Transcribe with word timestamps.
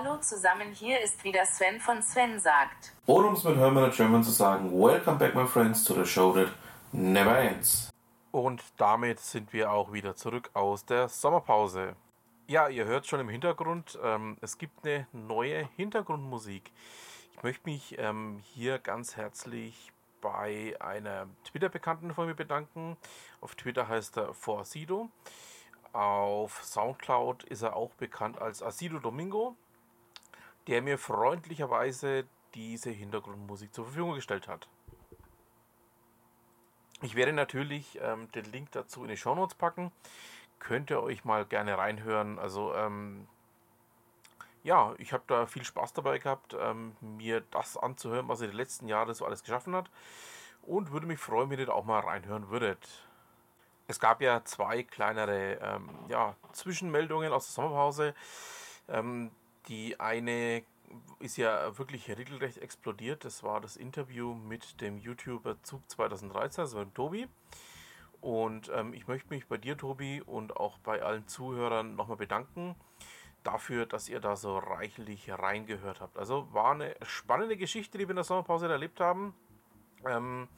Hallo 0.00 0.16
zusammen, 0.18 0.72
hier 0.72 1.00
ist 1.00 1.24
wieder 1.24 1.44
Sven 1.44 1.80
von 1.80 2.00
Sven 2.02 2.38
sagt. 2.38 2.92
Oder 3.06 3.28
um 3.28 3.34
es 3.34 3.42
mit 3.42 3.56
Hermann 3.56 3.90
German 3.90 4.22
zu 4.22 4.30
sagen, 4.30 4.70
Welcome 4.70 5.18
back 5.18 5.34
my 5.34 5.44
friends 5.44 5.82
to 5.82 5.94
the 5.94 6.04
show 6.04 6.32
that 6.34 6.48
never 6.92 7.36
ends. 7.36 7.90
Und 8.30 8.62
damit 8.76 9.18
sind 9.18 9.52
wir 9.52 9.72
auch 9.72 9.92
wieder 9.92 10.14
zurück 10.14 10.50
aus 10.54 10.84
der 10.84 11.08
Sommerpause. 11.08 11.96
Ja, 12.46 12.68
ihr 12.68 12.84
hört 12.84 13.08
schon 13.08 13.18
im 13.18 13.28
Hintergrund, 13.28 13.98
ähm, 14.00 14.36
es 14.40 14.58
gibt 14.58 14.86
eine 14.86 15.08
neue 15.12 15.68
Hintergrundmusik. 15.74 16.70
Ich 17.34 17.42
möchte 17.42 17.68
mich 17.68 17.98
ähm, 17.98 18.40
hier 18.54 18.78
ganz 18.78 19.16
herzlich 19.16 19.90
bei 20.20 20.76
einer 20.78 21.26
Twitter-Bekannten 21.44 22.14
von 22.14 22.28
mir 22.28 22.34
bedanken. 22.34 22.96
Auf 23.40 23.56
Twitter 23.56 23.88
heißt 23.88 24.16
er 24.18 24.32
Forsido. 24.32 25.08
Auf 25.92 26.62
Soundcloud 26.62 27.42
ist 27.44 27.62
er 27.62 27.74
auch 27.74 27.94
bekannt 27.94 28.40
als 28.40 28.62
Asido 28.62 29.00
Domingo 29.00 29.56
der 30.68 30.82
mir 30.82 30.98
freundlicherweise 30.98 32.26
diese 32.54 32.90
Hintergrundmusik 32.90 33.74
zur 33.74 33.86
Verfügung 33.86 34.14
gestellt 34.14 34.46
hat. 34.46 34.68
Ich 37.00 37.14
werde 37.14 37.32
natürlich 37.32 37.98
ähm, 38.02 38.30
den 38.32 38.44
Link 38.44 38.72
dazu 38.72 39.02
in 39.02 39.08
die 39.08 39.16
Show 39.16 39.34
Notes 39.34 39.54
packen. 39.54 39.92
Könnt 40.58 40.90
ihr 40.90 41.02
euch 41.02 41.24
mal 41.24 41.46
gerne 41.46 41.78
reinhören. 41.78 42.38
Also 42.38 42.74
ähm, 42.74 43.26
ja, 44.62 44.94
ich 44.98 45.12
habe 45.12 45.22
da 45.26 45.46
viel 45.46 45.64
Spaß 45.64 45.94
dabei 45.94 46.18
gehabt, 46.18 46.54
ähm, 46.58 46.96
mir 47.00 47.42
das 47.50 47.76
anzuhören, 47.76 48.28
was 48.28 48.42
ihr 48.42 48.48
die 48.48 48.56
letzten 48.56 48.88
Jahre 48.88 49.14
so 49.14 49.24
alles 49.24 49.42
geschaffen 49.42 49.74
hat. 49.74 49.90
Und 50.62 50.92
würde 50.92 51.06
mich 51.06 51.20
freuen, 51.20 51.48
wenn 51.48 51.60
ihr 51.60 51.66
da 51.66 51.72
auch 51.72 51.84
mal 51.84 52.00
reinhören 52.00 52.50
würdet. 52.50 53.06
Es 53.86 54.00
gab 54.00 54.20
ja 54.20 54.44
zwei 54.44 54.82
kleinere 54.82 55.54
ähm, 55.62 55.88
ja, 56.08 56.34
Zwischenmeldungen 56.52 57.32
aus 57.32 57.46
der 57.46 57.52
Sommerpause. 57.52 58.14
Ähm, 58.88 59.30
die 59.68 60.00
eine 60.00 60.62
ist 61.20 61.36
ja 61.36 61.76
wirklich 61.78 62.08
regelrecht 62.08 62.58
explodiert. 62.58 63.24
Das 63.24 63.42
war 63.42 63.60
das 63.60 63.76
Interview 63.76 64.34
mit 64.34 64.80
dem 64.80 64.98
YouTuber 64.98 65.62
Zug 65.62 65.88
2013, 65.90 66.62
also 66.62 66.78
mit 66.78 66.94
Tobi. 66.94 67.28
Und 68.20 68.70
ähm, 68.74 68.94
ich 68.94 69.06
möchte 69.06 69.28
mich 69.30 69.46
bei 69.46 69.58
dir, 69.58 69.76
Tobi, 69.76 70.22
und 70.22 70.56
auch 70.56 70.78
bei 70.78 71.02
allen 71.02 71.28
Zuhörern 71.28 71.94
nochmal 71.94 72.16
bedanken 72.16 72.74
dafür, 73.44 73.86
dass 73.86 74.08
ihr 74.08 74.20
da 74.20 74.36
so 74.36 74.58
reichlich 74.58 75.30
reingehört 75.30 76.00
habt. 76.00 76.18
Also 76.18 76.52
war 76.52 76.72
eine 76.72 76.94
spannende 77.02 77.56
Geschichte, 77.56 77.96
die 77.96 78.04
wir 78.04 78.10
in 78.10 78.16
der 78.16 78.24
Sommerpause 78.24 78.68
erlebt 78.68 79.00
haben. 79.00 79.34
Ähm, 80.06 80.48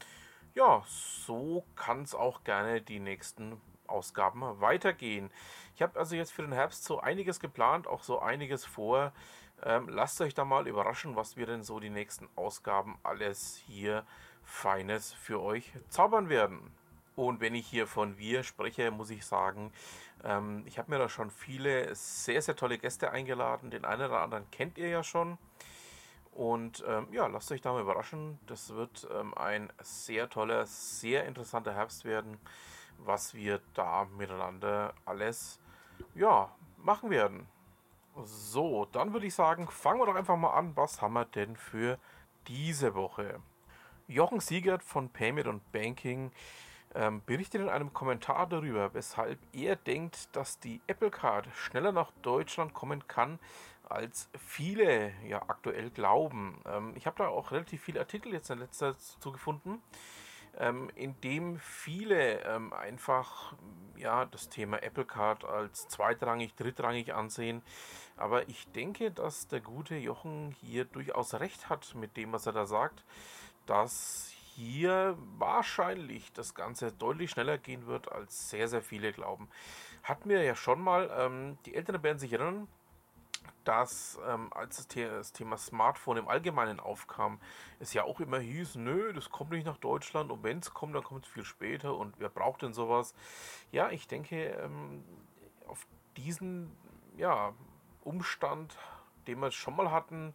ja, 0.55 0.83
so 0.87 1.65
kann 1.77 2.03
es 2.03 2.15
auch 2.15 2.43
gerne 2.45 2.81
die 2.81 2.99
nächsten 2.99 3.61
Ausgaben 3.91 4.43
weitergehen. 4.61 5.31
Ich 5.75 5.83
habe 5.83 5.99
also 5.99 6.17
jetzt 6.17 6.33
für 6.33 6.43
den 6.43 6.53
Herbst 6.53 6.85
so 6.85 7.01
einiges 7.01 7.41
geplant, 7.41 7.87
auch 7.87 8.03
so 8.03 8.21
einiges 8.21 8.65
vor. 8.65 9.13
Ähm, 9.63 9.89
lasst 9.89 10.21
euch 10.21 10.35
da 10.35 10.45
mal 10.45 10.67
überraschen, 10.67 11.17
was 11.17 11.37
wir 11.37 11.47
denn 11.47 11.63
so 11.63 11.81
die 11.81 11.91
nächsten 11.91 12.29
Ausgaben 12.37 12.99
alles 13.03 13.63
hier 13.67 14.05
Feines 14.43 15.13
für 15.13 15.41
euch 15.41 15.73
zaubern 15.89 16.29
werden. 16.29 16.73
Und 17.17 17.41
wenn 17.41 17.55
ich 17.55 17.67
hier 17.67 17.87
von 17.87 18.17
wir 18.19 18.43
spreche, 18.43 18.91
muss 18.91 19.11
ich 19.11 19.27
sagen, 19.27 19.73
ähm, 20.25 20.63
ich 20.67 20.79
habe 20.79 20.91
mir 20.91 20.99
da 20.99 21.09
schon 21.09 21.31
viele 21.31 21.95
sehr, 21.95 22.41
sehr 22.41 22.57
tolle 22.57 22.79
Gäste 22.79 23.11
eingeladen. 23.11 23.71
Den 23.71 23.85
einen 23.85 24.07
oder 24.07 24.21
anderen 24.21 24.51
kennt 24.51 24.79
ihr 24.79 24.89
ja 24.89 25.03
schon. 25.03 25.37
Und 26.33 26.85
ähm, 26.87 27.09
ja, 27.13 27.27
lasst 27.27 27.53
euch 27.53 27.61
da 27.61 27.73
mal 27.73 27.83
überraschen. 27.83 28.39
Das 28.47 28.75
wird 28.75 29.07
ähm, 29.13 29.35
ein 29.35 29.71
sehr 29.83 30.31
toller, 30.31 30.65
sehr 30.65 31.27
interessanter 31.27 31.75
Herbst 31.75 32.05
werden 32.05 32.39
was 33.05 33.35
wir 33.35 33.61
da 33.75 34.07
miteinander 34.17 34.95
alles 35.05 35.61
ja, 36.15 36.51
machen 36.77 37.11
werden. 37.11 37.47
So, 38.25 38.87
dann 38.87 39.13
würde 39.13 39.27
ich 39.27 39.35
sagen, 39.35 39.69
fangen 39.69 40.01
wir 40.01 40.07
doch 40.07 40.15
einfach 40.15 40.37
mal 40.37 40.53
an. 40.53 40.77
Was 40.77 41.01
haben 41.01 41.15
wir 41.15 41.25
denn 41.25 41.57
für 41.57 41.99
diese 42.47 42.95
Woche? 42.95 43.41
Jochen 44.09 44.41
Siegert 44.41 44.83
von 44.83 45.09
Payment 45.11 45.47
und 45.47 45.73
Banking 45.73 46.33
ähm, 46.95 47.23
berichtet 47.25 47.61
in 47.61 47.69
einem 47.69 47.93
Kommentar 47.93 48.49
darüber, 48.49 48.93
weshalb 48.95 49.39
er 49.53 49.77
denkt, 49.77 50.35
dass 50.35 50.59
die 50.59 50.81
Apple 50.89 51.11
Card 51.11 51.49
schneller 51.55 51.93
nach 51.93 52.11
Deutschland 52.23 52.75
kommen 52.75 53.07
kann, 53.07 53.39
als 53.89 54.29
viele 54.37 55.13
ja 55.25 55.43
aktuell 55.49 55.91
glauben. 55.91 56.61
Ähm, 56.67 56.93
ich 56.97 57.07
habe 57.07 57.19
da 57.19 57.29
auch 57.29 57.53
relativ 57.53 57.83
viele 57.83 58.01
Artikel 58.01 58.33
jetzt 58.33 58.51
in 58.51 58.59
letzter 58.59 58.99
Zeit 58.99 59.21
zugefunden 59.21 59.81
ähm, 60.59 60.91
in 60.95 61.21
dem 61.21 61.59
viele 61.59 62.41
ähm, 62.45 62.73
einfach 62.73 63.55
ja, 63.97 64.25
das 64.25 64.49
Thema 64.49 64.83
Apple 64.83 65.05
Card 65.05 65.45
als 65.45 65.89
zweitrangig, 65.89 66.55
drittrangig 66.55 67.15
ansehen. 67.15 67.63
Aber 68.17 68.49
ich 68.49 68.71
denke, 68.73 69.11
dass 69.11 69.49
der 69.49 69.61
gute 69.61 69.97
Jochen 69.97 70.55
hier 70.61 70.85
durchaus 70.85 71.35
recht 71.35 71.69
hat 71.69 71.95
mit 71.95 72.17
dem, 72.17 72.33
was 72.33 72.47
er 72.47 72.53
da 72.53 72.67
sagt, 72.67 73.05
dass 73.67 74.31
hier 74.55 75.17
wahrscheinlich 75.39 76.33
das 76.33 76.55
Ganze 76.55 76.93
deutlich 76.93 77.31
schneller 77.31 77.57
gehen 77.57 77.87
wird, 77.87 78.11
als 78.13 78.51
sehr, 78.51 78.69
sehr 78.69 78.83
viele 78.83 79.13
glauben. 79.13 79.49
Hat 80.03 80.27
mir 80.27 80.43
ja 80.43 80.55
schon 80.55 80.81
mal, 80.81 81.11
ähm, 81.17 81.59
die 81.67 81.75
Eltern 81.75 82.03
werden 82.03 82.19
sich 82.19 82.33
erinnern, 82.33 82.69
dass 83.65 84.19
ähm, 84.27 84.53
als 84.53 84.77
das, 84.77 84.89
The 84.93 85.05
das, 85.05 85.33
Thema 85.33 85.57
Smartphone 85.57 86.17
im 86.17 86.29
Allgemeinen 86.29 86.81
aufkam, 86.81 87.41
es 87.79 87.93
ja 87.93 88.05
auch 88.05 88.21
immer 88.21 88.39
hieß, 88.39 88.77
nö, 88.77 89.13
das 89.13 89.31
kommt 89.31 89.51
nicht 89.51 89.67
nach 89.67 89.77
Deutschland 89.77 90.31
und 90.31 90.43
wenn 90.43 90.59
es 90.59 90.73
kommt, 90.73 90.95
dann 90.95 91.05
kommt 91.05 91.27
es 91.27 91.33
viel 91.33 91.45
später 91.45 91.97
und 91.97 92.19
wer 92.19 92.29
braucht 92.29 92.63
denn 92.63 92.73
sowas? 92.73 93.15
Ja, 93.71 93.91
ich 93.91 94.09
denke, 94.09 94.45
ähm, 94.45 95.05
auf 95.67 95.87
diesen 96.17 96.77
ja, 97.17 97.53
Umstand, 98.03 98.77
den 99.27 99.41
wir 99.41 99.51
schon 99.51 99.77
mal 99.77 99.91
hatten, 99.91 100.35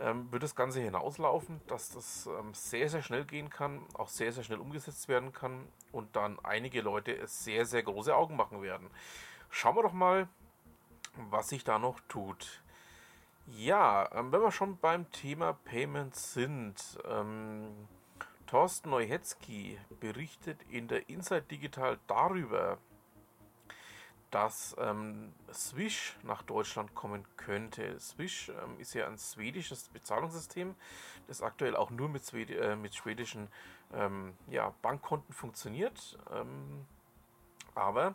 ähm, 0.00 0.30
wird 0.32 0.42
das 0.42 0.56
Ganze 0.56 0.80
hinauslaufen, 0.80 1.60
dass 1.68 1.90
das 1.90 2.26
ähm, 2.26 2.52
sehr, 2.52 2.88
sehr 2.88 3.02
schnell 3.02 3.24
gehen 3.24 3.48
kann, 3.48 3.86
auch 3.94 4.08
sehr, 4.08 4.32
sehr 4.32 4.42
schnell 4.42 4.58
umgesetzt 4.58 5.08
werden 5.08 5.32
kann 5.32 5.68
und 5.92 6.16
dann 6.16 6.38
einige 6.42 6.80
Leute 6.80 7.16
sehr, 7.26 7.64
sehr 7.64 7.82
große 7.82 8.14
Augen 8.14 8.36
machen 8.36 8.60
werden. 8.60 8.90
Schauen 9.50 9.76
wir 9.76 9.84
doch 9.84 9.92
mal, 9.92 10.28
was 11.16 11.48
sich 11.48 11.64
da 11.64 11.78
noch 11.78 12.00
tut. 12.08 12.62
Ja, 13.46 14.08
ähm, 14.12 14.32
wenn 14.32 14.40
wir 14.40 14.50
schon 14.50 14.78
beim 14.78 15.10
Thema 15.10 15.52
Payments 15.52 16.32
sind, 16.32 16.98
ähm, 17.06 17.88
Thorsten 18.46 18.90
Neuhetzky 18.90 19.78
berichtet 20.00 20.60
in 20.70 20.88
der 20.88 21.08
Inside 21.08 21.42
Digital 21.42 21.98
darüber, 22.06 22.78
dass 24.30 24.74
ähm, 24.78 25.32
Swish 25.52 26.16
nach 26.22 26.42
Deutschland 26.42 26.94
kommen 26.94 27.24
könnte. 27.36 27.98
Swish 28.00 28.48
ähm, 28.48 28.78
ist 28.78 28.94
ja 28.94 29.06
ein 29.06 29.18
schwedisches 29.18 29.88
Bezahlungssystem, 29.90 30.74
das 31.28 31.42
aktuell 31.42 31.76
auch 31.76 31.90
nur 31.90 32.08
mit, 32.08 32.26
Schwed 32.26 32.50
äh, 32.50 32.76
mit 32.76 32.94
schwedischen 32.94 33.48
ähm, 33.92 34.34
ja, 34.48 34.74
Bankkonten 34.82 35.32
funktioniert. 35.32 36.18
Ähm, 36.32 36.86
aber 37.74 38.14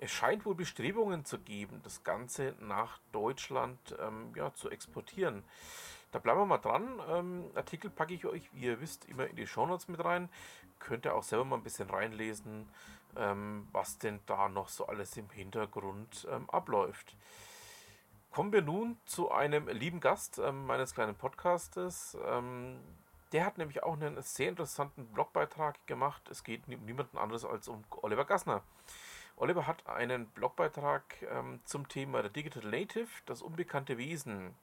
es 0.00 0.10
scheint 0.10 0.44
wohl 0.44 0.54
Bestrebungen 0.54 1.24
zu 1.24 1.38
geben, 1.38 1.80
das 1.82 2.04
Ganze 2.04 2.54
nach 2.60 2.98
Deutschland 3.12 3.78
ähm, 4.00 4.32
ja, 4.34 4.52
zu 4.54 4.70
exportieren. 4.70 5.44
Da 6.12 6.18
bleiben 6.18 6.40
wir 6.40 6.46
mal 6.46 6.58
dran. 6.58 7.00
Ähm, 7.08 7.50
Artikel 7.54 7.90
packe 7.90 8.14
ich 8.14 8.24
euch, 8.26 8.48
wie 8.52 8.66
ihr 8.66 8.80
wisst, 8.80 9.06
immer 9.06 9.26
in 9.26 9.36
die 9.36 9.46
Shownotes 9.46 9.88
mit 9.88 10.04
rein. 10.04 10.28
Könnt 10.78 11.04
ihr 11.04 11.14
auch 11.14 11.22
selber 11.22 11.44
mal 11.44 11.56
ein 11.56 11.62
bisschen 11.62 11.90
reinlesen, 11.90 12.68
ähm, 13.16 13.68
was 13.72 13.98
denn 13.98 14.20
da 14.26 14.48
noch 14.48 14.68
so 14.68 14.86
alles 14.86 15.16
im 15.16 15.28
Hintergrund 15.30 16.26
ähm, 16.30 16.48
abläuft. 16.50 17.16
Kommen 18.30 18.52
wir 18.52 18.62
nun 18.62 18.98
zu 19.06 19.30
einem 19.30 19.68
lieben 19.68 20.00
Gast 20.00 20.38
ähm, 20.38 20.66
meines 20.66 20.94
kleinen 20.94 21.14
Podcastes. 21.14 22.16
Ähm, 22.26 22.78
der 23.32 23.44
hat 23.44 23.58
nämlich 23.58 23.82
auch 23.82 23.94
einen 23.94 24.20
sehr 24.22 24.48
interessanten 24.48 25.06
Blogbeitrag 25.06 25.86
gemacht. 25.86 26.28
Es 26.30 26.44
geht 26.44 26.68
um 26.68 26.84
niemanden 26.84 27.18
anderes 27.18 27.44
als 27.44 27.68
um 27.68 27.84
Oliver 28.02 28.24
Gassner. 28.24 28.62
Oliver 29.36 29.66
hat 29.66 29.86
einen 29.86 30.26
Blogbeitrag 30.28 31.02
ähm, 31.30 31.60
zum 31.64 31.88
Thema 31.88 32.22
der 32.22 32.30
Digital 32.30 32.64
Native, 32.70 33.08
das 33.26 33.42
unbekannte 33.42 33.98
Wesen 33.98 34.54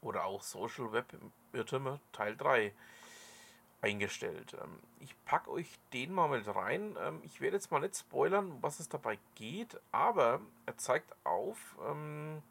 oder 0.00 0.24
auch 0.24 0.42
Social 0.42 0.92
Web 0.92 1.12
Irrtümer 1.52 1.98
Teil 2.12 2.36
3 2.36 2.72
eingestellt. 3.80 4.56
Ähm, 4.62 4.78
ich 5.00 5.14
packe 5.24 5.50
euch 5.50 5.78
den 5.92 6.12
mal 6.12 6.28
mit 6.28 6.46
rein. 6.46 6.96
Ähm, 7.00 7.20
ich 7.24 7.40
werde 7.40 7.56
jetzt 7.56 7.72
mal 7.72 7.80
nicht 7.80 7.96
spoilern, 7.96 8.58
was 8.60 8.78
es 8.78 8.88
dabei 8.88 9.18
geht, 9.34 9.80
aber 9.90 10.40
er 10.66 10.76
zeigt 10.76 11.12
auf, 11.24 11.76
ähm, 11.88 12.42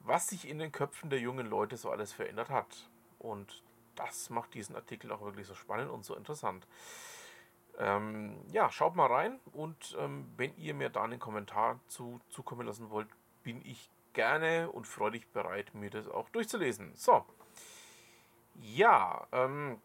was 0.00 0.28
sich 0.28 0.48
in 0.48 0.58
den 0.58 0.70
Köpfen 0.70 1.08
der 1.08 1.20
jungen 1.20 1.46
Leute 1.46 1.78
so 1.78 1.90
alles 1.90 2.12
verändert 2.12 2.50
hat. 2.50 2.88
Und 3.18 3.62
das 3.94 4.28
macht 4.30 4.54
diesen 4.54 4.76
Artikel 4.76 5.10
auch 5.12 5.22
wirklich 5.22 5.46
so 5.46 5.54
spannend 5.54 5.90
und 5.90 6.04
so 6.04 6.14
interessant. 6.14 6.66
Ähm, 7.78 8.36
ja, 8.50 8.70
schaut 8.70 8.96
mal 8.96 9.06
rein 9.06 9.38
und 9.52 9.96
ähm, 10.00 10.30
wenn 10.36 10.56
ihr 10.56 10.74
mir 10.74 10.90
da 10.90 11.04
einen 11.04 11.20
Kommentar 11.20 11.78
zu, 11.86 12.20
zukommen 12.28 12.66
lassen 12.66 12.90
wollt, 12.90 13.08
bin 13.44 13.64
ich 13.64 13.88
gerne 14.14 14.70
und 14.70 14.86
freudig 14.86 15.32
bereit, 15.32 15.74
mir 15.74 15.90
das 15.90 16.08
auch 16.08 16.28
durchzulesen. 16.30 16.92
So, 16.96 17.24
ja, 18.60 19.26
ähm, 19.30 19.80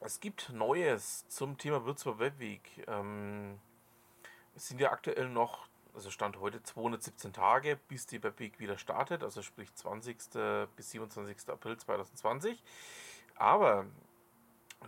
es 0.00 0.20
gibt 0.20 0.50
Neues 0.50 1.26
zum 1.28 1.58
Thema 1.58 1.84
Virtual 1.84 2.20
Webweg. 2.20 2.84
Ähm, 2.86 3.58
es 4.54 4.68
sind 4.68 4.80
ja 4.80 4.92
aktuell 4.92 5.28
noch 5.28 5.66
also 5.94 6.10
Stand 6.10 6.40
heute 6.40 6.62
217 6.62 7.32
Tage, 7.32 7.78
bis 7.88 8.06
die 8.06 8.22
Webweek 8.22 8.58
wieder 8.58 8.78
startet, 8.78 9.22
also 9.22 9.42
sprich 9.42 9.72
20. 9.74 10.16
bis 10.76 10.90
27. 10.90 11.48
April 11.48 11.76
2020. 11.76 12.62
Aber 13.36 13.86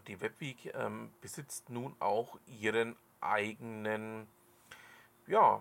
die 0.00 0.20
Webweek 0.20 0.74
ähm, 0.74 1.12
besitzt 1.20 1.70
nun 1.70 1.96
auch 1.98 2.38
ihren 2.46 2.96
eigenen, 3.20 4.26
ja, 5.26 5.60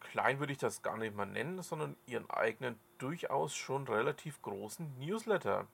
klein 0.00 0.38
würde 0.38 0.52
ich 0.52 0.58
das 0.58 0.82
gar 0.82 0.96
nicht 0.96 1.14
mal 1.14 1.26
nennen, 1.26 1.62
sondern 1.62 1.96
ihren 2.06 2.28
eigenen 2.30 2.78
durchaus 2.98 3.54
schon 3.54 3.86
relativ 3.86 4.40
großen 4.42 4.98
Newsletter. 4.98 5.66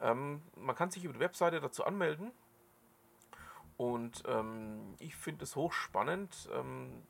Ähm, 0.00 0.42
man 0.56 0.76
kann 0.76 0.90
sich 0.90 1.04
über 1.04 1.14
die 1.14 1.20
Webseite 1.20 1.60
dazu 1.60 1.84
anmelden 1.84 2.32
und 3.76 4.22
ähm, 4.26 4.94
ich 4.98 5.16
finde 5.16 5.44
es 5.44 5.56
hochspannend. 5.56 6.48
Ähm, 6.52 7.02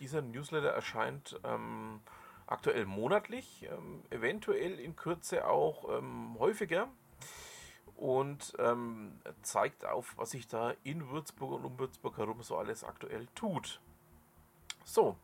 dieser 0.00 0.22
Newsletter 0.22 0.68
erscheint 0.68 1.40
ähm, 1.44 2.00
aktuell 2.46 2.84
monatlich, 2.84 3.66
ähm, 3.70 4.04
eventuell 4.10 4.78
in 4.78 4.94
Kürze 4.96 5.46
auch 5.46 5.84
häufiger 6.38 6.88
und 7.96 8.54
ähm, 8.58 9.18
zeigt 9.42 9.84
auf, 9.84 10.14
was 10.16 10.30
sich 10.30 10.46
da 10.46 10.74
in 10.84 11.08
Würzburg 11.08 11.52
und 11.52 11.64
um 11.64 11.78
Würzburg 11.78 12.18
herum 12.18 12.42
so 12.42 12.56
alles 12.56 12.84
aktuell 12.84 13.26
tut. 13.34 13.80
So, 14.84 15.16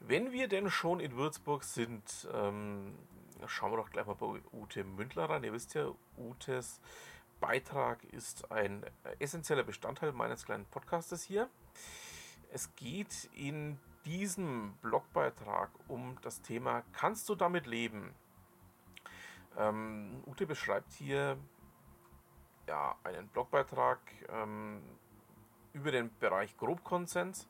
wenn 0.00 0.32
wir 0.32 0.48
denn 0.48 0.70
schon 0.70 1.00
in 1.00 1.16
Würzburg 1.16 1.64
sind, 1.64 2.28
ähm, 2.32 2.94
schauen 3.46 3.72
wir 3.72 3.78
doch 3.78 3.90
gleich 3.90 4.06
mal 4.06 4.14
bei 4.14 4.40
Ute 4.52 4.84
Mündler 4.84 5.28
rein. 5.28 5.44
Ihr 5.44 5.52
wisst 5.52 5.74
ja, 5.74 5.90
Utes 6.16 6.80
Beitrag 7.40 8.04
ist 8.04 8.50
ein 8.50 8.84
essentieller 9.18 9.62
Bestandteil 9.62 10.12
meines 10.12 10.44
kleinen 10.44 10.64
Podcastes 10.66 11.22
hier. 11.22 11.48
Es 12.52 12.74
geht 12.76 13.28
in 13.34 13.78
diesem 14.04 14.74
Blogbeitrag 14.82 15.70
um 15.88 16.16
das 16.22 16.40
Thema 16.40 16.82
Kannst 16.92 17.28
du 17.28 17.34
damit 17.34 17.66
leben? 17.66 18.14
Ähm, 19.58 20.22
Ute 20.26 20.46
beschreibt 20.46 20.92
hier 20.92 21.36
ja, 22.66 22.96
einen 23.04 23.28
Blogbeitrag 23.28 23.98
ähm, 24.28 24.82
über 25.72 25.90
den 25.90 26.10
Bereich 26.18 26.56
Grobkonsens 26.56 27.48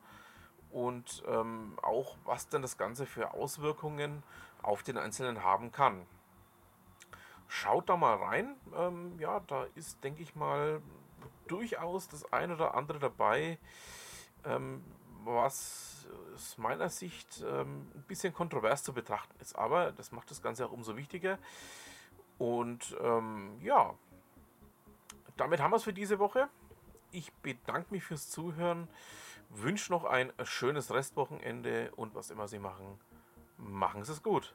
und 0.71 1.23
ähm, 1.27 1.79
auch 1.83 2.17
was 2.25 2.49
denn 2.49 2.63
das 2.63 2.77
Ganze 2.77 3.07
für 3.07 3.35
Auswirkungen 3.35 4.23
auf 4.63 4.83
den 4.83 4.99
Einzelnen 4.99 5.43
haben 5.43 5.73
kann. 5.73 6.07
Schaut 7.49 7.89
da 7.89 7.97
mal 7.97 8.17
rein. 8.17 8.57
Ähm, 8.77 9.19
ja, 9.19 9.41
da 9.41 9.67
ist, 9.75 10.03
denke 10.03 10.23
ich 10.23 10.35
mal, 10.35 10.83
durchaus 11.47 12.09
das 12.09 12.33
ein 12.33 12.51
oder 12.51 12.75
andere 12.75 12.99
dabei, 12.99 13.59
ähm, 14.45 14.83
was 15.25 16.07
aus 16.35 16.59
meiner 16.59 16.89
Sicht 16.89 17.45
ähm, 17.47 17.91
ein 17.95 18.05
bisschen 18.07 18.35
kontrovers 18.35 18.83
zu 18.83 18.93
betrachten 18.93 19.35
ist. 19.41 19.57
Aber 19.57 19.93
das 19.93 20.13
macht 20.13 20.31
das 20.31 20.43
Ganze 20.43 20.67
auch 20.67 20.73
umso 20.73 20.97
wichtiger. 20.97 21.39
Und 22.39 22.97
ähm, 23.01 23.59
ja, 23.63 23.95
damit 25.37 25.61
haben 25.61 25.71
wir 25.71 25.77
es 25.77 25.85
für 25.85 25.93
diese 25.93 26.19
Woche. 26.19 26.49
Ich 27.13 27.33
bedanke 27.35 27.93
mich 27.93 28.05
fürs 28.05 28.31
Zuhören, 28.31 28.89
wünsche 29.51 29.93
noch 29.93 30.05
ein 30.05 30.33
schönes 30.45 30.93
Restwochenende 30.93 31.93
und 31.97 32.15
was 32.15 32.31
immer 32.31 32.49
Sie 32.49 32.59
machen, 32.59 32.99
machen 33.57 34.05
Sie 34.05 34.13
es 34.13 34.23
gut. 34.23 34.55